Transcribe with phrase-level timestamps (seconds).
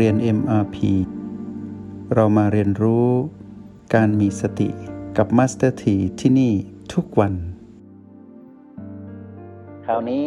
[0.00, 0.76] เรียน MRP
[2.14, 3.08] เรามาเรียนรู้
[3.94, 4.68] การมีสติ
[5.16, 6.52] กับ Master T ที่ที่นี่
[6.94, 7.34] ทุกวัน
[9.86, 10.24] คราวนี้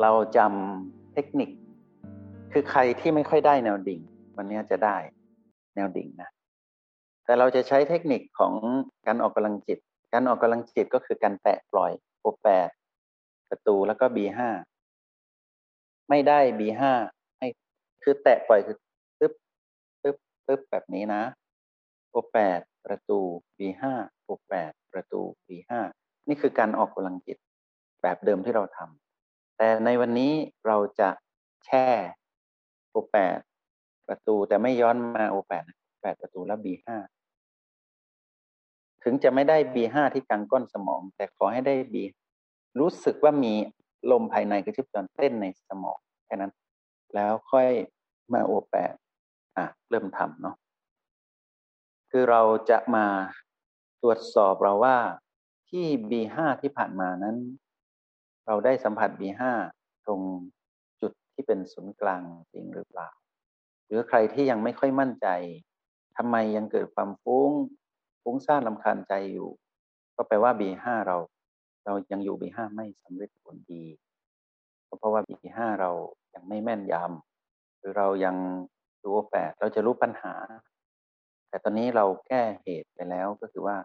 [0.00, 1.50] เราจำเทคนิค
[2.52, 4.00] คือใครที่ไม่ค่อยได้แนวดิ่ง
[4.36, 4.96] วันนี้จะได้
[5.74, 6.30] แนวดิ่งนะ
[7.24, 8.52] แต่เราจะใช้เทคนิคของ
[9.06, 9.78] การออกกำลังจิต
[10.12, 12.68] การออกกำลังจิตก็คือการแตะปล่อยโอแปด
[13.50, 14.40] ประตูแล้วก็ B5
[16.08, 16.92] ไม่ได้ B5 ให้
[18.02, 18.76] คือแตะปล่อยคือ
[19.20, 19.32] ตึ๊บ
[20.02, 21.22] ตึ๊บตึ๊บแบบนี้นะ
[22.10, 23.18] โอแปดประตู
[23.58, 23.82] B5
[24.24, 25.72] โอแปดประตู B5
[26.28, 27.38] นี่คือการออกกำลังจิต
[28.02, 30.32] แบบเดิมที่เราทำแต่ในวันนี้
[30.66, 31.08] เราจะ
[31.64, 31.86] แช่
[32.90, 33.38] โอแปด
[34.08, 35.64] ประตูแต่ไม่ย้อนมาโอแปด
[36.02, 36.88] แปดประตูแล้ว B5
[39.04, 41.94] ถึงจะไม่ได้ B5 ที่กลางก้นสมอง แต่ขอให้ได้ B
[42.80, 43.54] รู้สึกว่ามี
[44.10, 46.52] ลมภายในกระชิบจรเต้นในสมองแค่นั้น
[47.14, 47.68] แล้วค่อย
[48.32, 48.94] มาโอแปด
[49.56, 50.56] อะเริ่มทำเนาะ
[52.10, 53.06] คือเราจะมา
[54.02, 54.96] ตรวจสอบเราว่า
[55.70, 57.36] ที่ B5 ที่ผ่านมานั้น
[58.46, 59.42] เราได้สัมผัส B5
[60.06, 60.20] ตรง
[61.00, 62.22] จุดที่เป็นศูนย์กลาง
[62.52, 63.08] จริงหรือเปล่า
[63.86, 65.28] หรือใครที่ยังไม่ค่อยมั่นใจ
[66.16, 67.50] ทำไมยังเกิดความฟุ้ง
[68.22, 69.50] ฟุ้งซ่านลำคาญใจอยู่
[70.16, 71.16] ก็แปลว่า B5 เรา
[71.84, 73.84] เรายังอยู่ B5 ไม่สำเร็จผลดี
[74.98, 75.90] เพราะว่า B5 เรา
[76.34, 78.36] ยังไม่แม่นยำหรือเรายัง
[79.04, 80.34] รู้แปดเราจะรู้ปัญหา
[81.48, 83.76] แต่ตอนนี้เราแก้เหตุไปแล้วก็คือว่า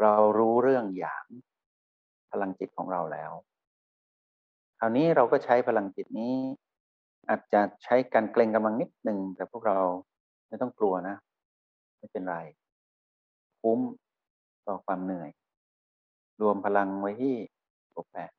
[0.00, 1.24] เรารู้เรื่องอย่าง
[2.30, 3.32] พลังจิตของเราแล้ว
[4.78, 6.34] คราวนี้เราก็ใช้พลังจิตนี้
[7.28, 9.78] อาจจะใช้การเกรงกำลังนิดหนึ่งแต่พวกเรา
[10.48, 11.16] ไม่ต้องกลัวนะ
[11.98, 12.36] ไม่เป็นไร
[13.60, 13.80] คุ้ม
[14.66, 15.30] ต่อความเหนื่อย
[16.40, 17.36] รวมพลังไว้ที่
[17.90, 18.30] โอแปด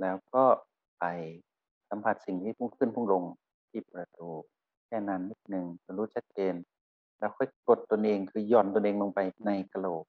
[0.00, 0.44] แล้วก็
[0.98, 1.04] ไป
[1.94, 3.22] สัมผัสสิ่งที่พุ่งขึ้นพุ่งลง
[3.70, 4.28] ที่ประตู
[4.86, 5.66] แค่นั้นนิดหนึ่ง
[5.96, 6.54] รู้ชัดเจน
[7.18, 10.04] แล้วค่อยกดตนเองคือหย่อนตนเองลงไปในกระโหลก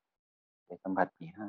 [0.66, 1.48] ไปสัมผัสปีห้า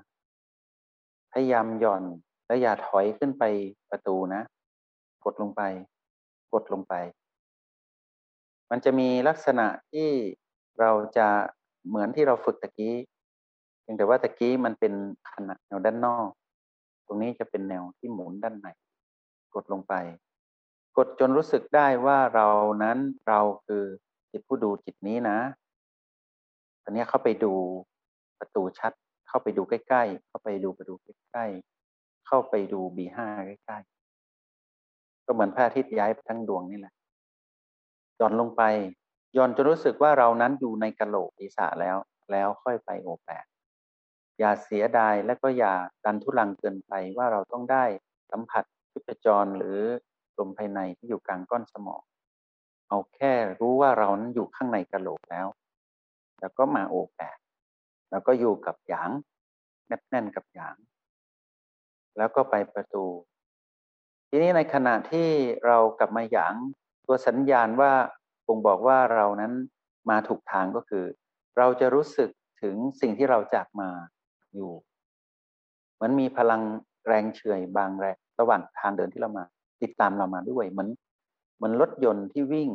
[1.32, 2.02] พยายามหย่อน
[2.46, 3.44] และอย่าถอยขึ้นไป
[3.90, 4.42] ประตูนะ
[5.24, 5.62] กดลงไป
[6.52, 6.94] กดลงไป
[8.70, 10.08] มันจะมีลักษณะที่
[10.80, 11.28] เราจะ
[11.88, 12.94] เหมือนที่เราฝึกตะกี้
[13.80, 14.92] เพียงแต่ว่าตะกี้มันเป็น
[15.32, 16.28] ขนาดแนวด้านนอก
[17.06, 18.68] ตรงนี้จะเป็นแนวที่หมุนด้านใน
[19.54, 19.94] กดลงไป
[20.96, 22.48] กดจนรู้สึกได้ว่าเรา
[22.82, 23.84] นั้นเราคือ
[24.30, 25.38] จิตผู้ดูจิตนี้นะ
[26.82, 27.52] ตอนนี้เข้าไปดู
[28.38, 28.92] ประตูชัด
[29.28, 36.94] เข้าไปดูใกล้ๆ เข้าไปดูประตูใกล้ๆ เข้าไปดูบีห้าใกล้ๆ ก็เหมือนพระอาทิตย์ย้ายทั้งดวงนี่แหละ
[38.20, 38.62] ย่อนลงไป
[39.36, 41.96] ย่อนจนรู้สึกว่าเรานั้นอยู่ในกะโหลกศีรษะแล้ว
[42.32, 43.44] แล้วค่อยไปโอแปด
[44.38, 47.84] อย่าเสียดายและก็อย่าดันทุลังเกินไปว่าเราต้องได้
[48.30, 49.80] สัมผัสชีพจรหรือ
[50.38, 52.02] ลมภายในที่อยู่กลางก้อนสมอง
[52.88, 55.46] เอาแค่รู้ว่าเรานั้นอยู่ข้างในกระโหลกแล้ว
[56.40, 57.38] แล้วก็มาโอแปด
[58.10, 59.10] แล้วก็อยู่กับหยาง
[59.86, 60.76] แนบแน่นกับหยาง
[62.16, 63.04] แล้วก็ไปประตู
[64.28, 65.28] ทีนี้ในขณะที่
[65.66, 66.54] เรากลับมาหยาง
[67.06, 67.92] ตัวสัญญาณว่า
[68.46, 69.52] คงบอกว่าเรานั้น
[70.10, 71.04] มาถูกทางก็คือ
[71.58, 72.30] เราจะรู้สึก
[72.62, 73.90] ถึงสิ่งที่เราจากมา
[74.54, 74.72] อยู่
[75.94, 76.62] เหมือนมีพลัง
[77.06, 79.44] แรงเฉื่อยบางแรงระหว่างทางเดินที่เรามา
[79.84, 80.88] ติดตามเรามาด้วย เหมือน
[81.56, 82.70] เหมือนรถยนต์ที่วิ่ง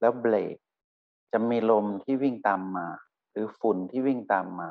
[0.00, 0.56] แล้วเบรก
[1.32, 2.86] จะมีลมที่วิ่งตามมา
[3.30, 4.68] หรือฝุ่นที่วิ่งตามมา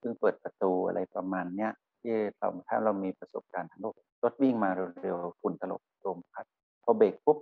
[0.00, 4.70] เพิ่งเปิดประตูอะไรประมาณเนี้ยที่เราถ้าเรามีประสบการณ์ทางโลกรถวิ่งมา
[5.02, 6.44] เร็วๆฝุ่นตลบลมพัด
[6.84, 7.38] พอเบรกปุ๊บ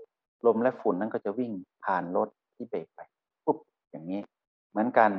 [0.46, 1.52] ลมและฝุ่นนั้นก็จะวิ่ง
[1.84, 3.00] ผ่านรถที่เบรกไป
[3.44, 3.58] ปุ๊บ
[3.90, 4.20] อย่างนี้
[4.70, 5.10] เหมือนกัน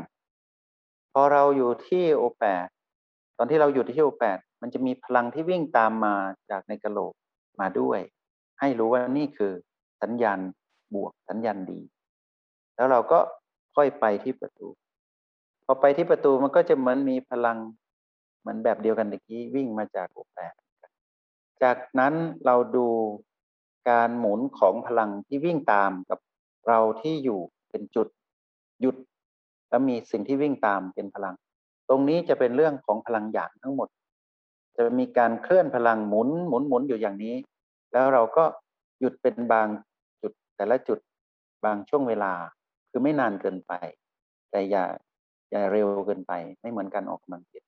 [1.13, 2.67] พอเราอยู่ที่โอแปด
[3.37, 6.15] ตอนที่เราอยู่ที่โอแปดมันจะมีพลังที่วิ่งตามมา
[6.49, 7.13] จากในกระโหลก
[7.61, 7.99] มาด้วย
[8.59, 9.53] ให้รู้ว่านี่คือ
[10.01, 10.39] สัญญาณ
[10.95, 11.79] บวกสัญญาณดี
[12.75, 13.19] แล้วเราก็
[13.75, 14.67] ค่อยไปที่ประตู
[15.65, 17.57] พอไปที่ประตูมันก็จะเหมือนมีพลัง
[18.39, 20.53] เหมือนแบบเดียวกันเมื่อกี้วิ่งมาจากโอแปด
[21.63, 22.13] จากนั้น
[22.45, 22.87] เราดู
[23.89, 26.19] การหมุนของพลังที่วิ่งตามกับ
[26.67, 27.39] เราที่อยู่
[27.69, 28.07] เป็นจุด
[28.81, 28.95] หยุด
[29.69, 31.35] แล้วมีสิ่งที่วิ่งตามเป็นพลัง
[31.89, 33.87] ตรงนี้จะเป็นเรื่องของพลังหยางทั้งหมด
[34.75, 37.35] จะมีการเคลื่อนพลังหมุนหมุนหมุนอยู่อย่างนี้
[37.91, 38.43] แล้วเราก็
[38.99, 39.67] หยุดเป็นบาง
[40.21, 40.99] จุดแต่ละจุด
[41.65, 42.33] บางช่วงเวลา
[42.89, 43.73] คือไม่นานเกินไป
[44.51, 44.85] แต่อย่า
[45.51, 47.63] อย่าเร็วเกินไปไม่เหมือนการออกกำลังจิต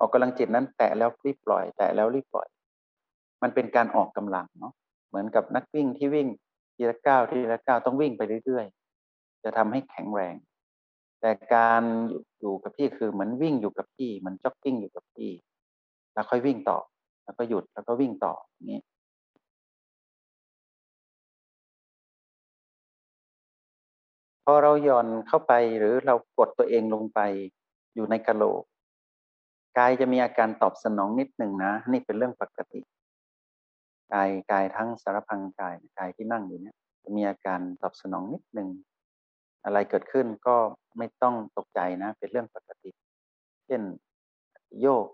[0.00, 2.48] ออกกำลังจิตนั้นแตะแล้วรีบปล่อย แตะแล้วรีบปล่อย
[3.42, 4.72] มันเป็นการออกกำลังเนาะ
[5.08, 6.28] เหมือนกับนักวิ่งที่วิ่ง
[6.74, 10.34] ทีละก้าวทีละก้าวต้องวิ่งไปเรื่อยๆ จะทำให้แข็งแรง
[11.20, 11.82] แต่การ
[12.40, 15.30] อยู่กับที่คือเหมือนวิ่งอยู่กับที่ มันจ็อกกิ้งอยู่กับที่
[16.14, 16.78] แล้วค่อยวิ่งต่อ
[17.24, 18.80] แล้วก็หยุดแล้วก็วิ่งต่ออย่างนี้
[24.44, 27.20] พอเราหย่อนเข้าไปหรือเรากดตัวเองลงไป
[27.94, 28.62] อยู่ในกะโหลก
[29.78, 32.80] กายจะมีอาการตอบสนองนิดหนึ่งนะ นี่เป็นเรื่องปกติ
[34.12, 38.68] กายกายทั้งสารพังกายกายที่นั่งอยู่เนี่ยจะมีอาการตอบสนองนิดหนึ่ง
[39.64, 40.56] อะไรเกิดขึ้นก็
[40.98, 42.90] ไม่ต้องตกใจนะ เป็นเรื่องปกติ
[43.66, 43.82] เช่น
[44.80, 45.06] โยก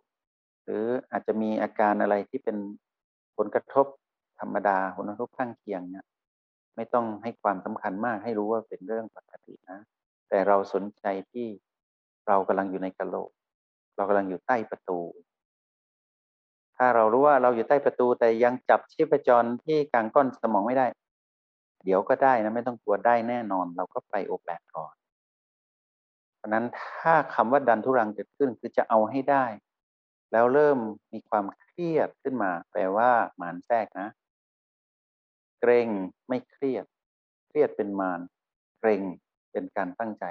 [0.65, 2.57] หรืออาจจะมีอาการอะไรที่เป็น
[3.37, 3.87] ผลกระทบ
[4.41, 6.07] ธรรมดาผลกระทบข้างเคียงเนี่ย
[6.77, 9.79] ไม่ต้องให้ความสำคัญมากให้รู้ว่าเป็นเรื่องปกตินะ
[10.29, 11.47] แต่เราสนใจที่
[12.29, 13.31] เรากำลังอยู่ในกะโหลก
[13.97, 15.01] เรากำลังอยู่ใต้ประตู
[16.77, 20.87] ถ้าเรารู้ว่าเราอยู่ใต้ประตูแต่ยังจับชีพจรที่กลางก้อนสมองไม่ได้
[21.85, 24.95] เดี๋ยวก็ได้นะไม่ต้องกลัวได้แน่นอน เราก็ไปโอแปดก่อน
[26.37, 26.65] เพราะนั้น
[27.01, 29.45] ถ้าคำว่าดันทุรังเกิดขึ้นคือจะเอาให้ได้
[30.33, 30.79] แล้วเริ่ม
[31.13, 34.09] มีความเครียดขึ้นมา แปลว่าหมานแทรกนะ
[35.61, 35.89] เกรง
[36.29, 36.85] ไม่เครียด
[37.49, 38.21] เครียดเป็นมาร
[38.81, 39.03] เกรง
[39.53, 40.25] เป็นการตั้งใจ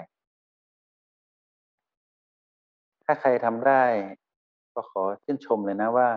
[3.05, 3.83] ถ้าใครทำได้
[4.73, 6.09] ก็ขอชื่นชมเลยนะว่า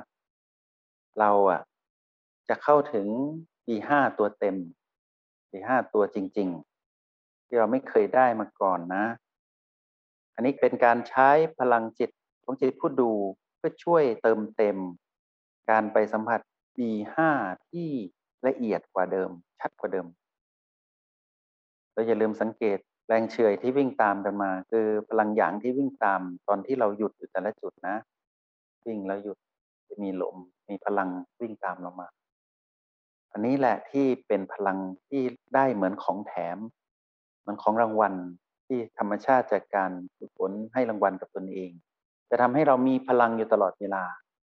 [1.18, 1.60] เราอะ
[2.48, 3.06] จะเข้าถึง
[3.66, 4.56] ปีห้าตัวเต็ม
[5.50, 6.48] ปีห้าตัวจริง
[6.98, 9.04] ๆ ที่เราไม่เคยได้มาก่อนนะ
[10.34, 12.10] อันนี้เป็นการใช้พลังจิต
[12.44, 13.12] ของจิตผู้ดู
[13.56, 14.78] เพื่อช่วยเติมเต็ม
[15.70, 16.40] การไปสัมผัส
[16.76, 17.30] ปีห้า
[17.70, 17.90] ที่
[18.46, 19.30] ละเอียดกว่าเดิม
[19.60, 20.06] ชัดกว่าเดิม
[21.92, 22.78] เราอย่าลืมสังเกต
[23.08, 27.96] แรงเฉยที่วิ่งตามกันมา คือพลังหยางที่วิ่งตามตอนที่เราหยุดอยู่แต่ละจุดนะ
[28.86, 29.38] วิ่งแล้วหยุด
[29.88, 30.36] จะมีลม
[30.68, 31.08] มีพลัง
[31.40, 32.08] วิ่งตามเรามา
[33.32, 34.78] อันนี้แหละที่เป็นพลัง
[35.08, 35.22] ที่
[35.54, 36.58] ได้เหมือนของแถม
[37.40, 38.14] เหมือนของรางวัล
[38.66, 41.70] ที่ธรรมชาติจากการฝึกฝนให้รางวัลกับตนเอง
[42.30, 44.02] จะทำให้เรามีพลังอยู่ตลอดเวลา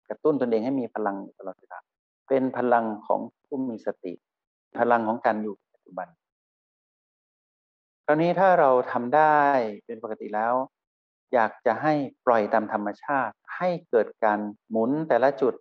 [0.08, 1.78] กระตุ้นตนเองให้มีพลังตลอดเวลา
[2.28, 4.14] เป็นพลังของผู้มีสติ
[4.78, 6.08] พลังของการอยู่ปัจจุบัน
[8.04, 9.40] คราวนี้ถ้าเราทำได้
[9.86, 10.54] เป็นปกติแล้ว
[11.32, 11.94] อยากจะให้
[12.26, 14.40] ปล่อยตามธรรมชาติ ให้เกิดการ
[14.70, 15.54] หมุนแต่ละจุด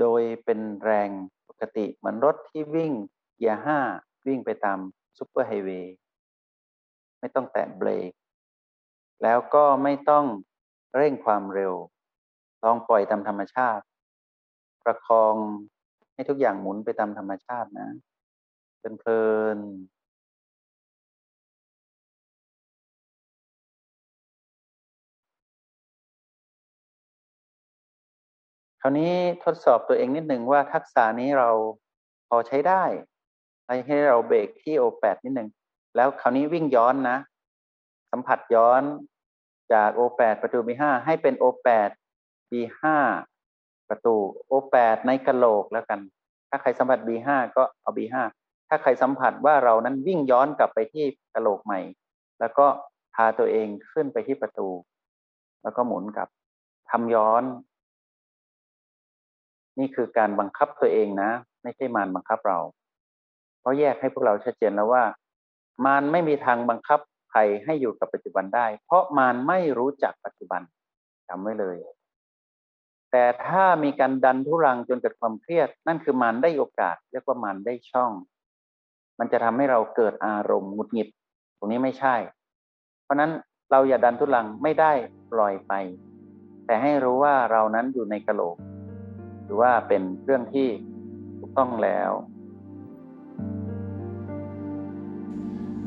[0.00, 1.10] โดยเป็นแรง
[1.48, 2.92] ปกติเหมือนรถที่วิ่ง
[3.34, 3.78] เกียร์ห้า
[4.26, 4.78] วิ่งไปตาม
[5.18, 5.94] ซุปเปอร์ไฮเวย์
[7.20, 8.10] ไม่ต้องแตะเบรก
[9.22, 10.24] แล้วก็ไม่ต้อง
[10.96, 11.74] เร่งความเร็ว
[12.64, 13.84] ต้องปล่อยตามธรรมชาติ
[14.84, 15.34] ประคอง
[16.16, 17.88] ให้ทุกอย่างหมุนไปตามธรรมชาตินะ
[18.80, 19.22] เป็นเพลิ
[19.56, 19.58] น
[28.80, 29.12] คราวนี้
[29.44, 31.50] ทดสอบตัวเองนิดหนึ่งว่าทักษะนี้เรา
[32.28, 32.84] พอใช้ได้
[33.86, 35.48] ให้เราเบรกที่โอแปดนิดหนึ่ง
[35.96, 37.18] แล้วคราวนี้วิ่งย้อนนะ
[38.10, 38.82] สัมผัสย้อน
[39.72, 41.90] จากโอแปดประตูบีห้าให้เป็นโอแปด
[42.50, 42.96] บีห้า
[43.88, 44.14] ประตู
[44.46, 46.00] โอแปดในกะโหลกแล้วกัน
[46.50, 48.16] ถ้าใครสัมผัส B5 ก็เอา B5
[48.68, 51.04] ถ้าใครสัมผัสว่าเรานั้นวิ่งย้อนกลับไปที่
[51.34, 51.80] กะโหลกใหม่
[52.40, 52.66] แล้วก็
[53.14, 54.68] พาตัวเองขึ้นไปที่ประตู
[55.62, 56.28] แล้วก็หมุนกลับ
[56.90, 57.42] ทำย้อน
[59.78, 61.30] นี่คือการบังคับตัวเองนะ
[61.62, 62.58] ไม่ใช่มารบังคับเรา
[63.60, 65.04] เพราะแยกให้พวกเราชัดเจนแล้วว่า
[65.84, 67.00] มารไม่มีทางบังคับ
[67.30, 70.62] ใครให้อยู่กับปัจจุบันได้ เพราะมารไม่รู้จักปัจจุบัน
[71.28, 71.76] จำไว้เลย
[73.16, 78.12] แต่ถ้ามีการดันทุรังจนเกิดความเครียด นั่นคือมันได้โอกาสเรียกว่ามันได้ช่อง
[79.18, 81.08] มันจะทำให้เราเกิดอารมณ์หงุดหงิด
[81.58, 82.16] ตรงนี้ไม่ใช่
[83.04, 83.30] เพราะนั้น
[83.70, 84.92] เราอย่าดันทุรังไม่ได้
[85.32, 85.72] ปล่อยไป
[86.66, 88.56] แต่ให้รู้ว่าเรานั้นอยู่ในกะโหลก
[89.44, 90.68] หรือว่าเป็นเรื่องที่
[91.38, 92.10] ถูกต้องแล้ว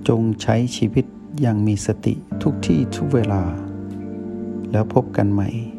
[0.07, 1.05] จงใช้ชีวิต
[1.41, 3.43] อย่างมีสติทุกที่ทุกเวลา
[4.71, 5.78] แล้วพบกันใหม่